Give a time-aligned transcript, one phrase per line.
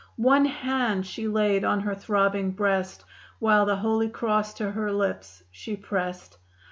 [0.15, 3.05] One hand she laid on her throbbing breast,
[3.37, 6.39] While the Holy Cross to her lips she pressed.